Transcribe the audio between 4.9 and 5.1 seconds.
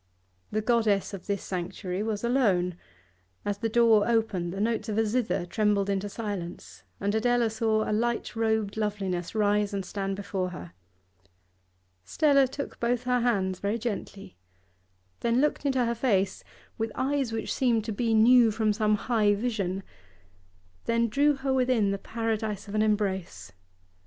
a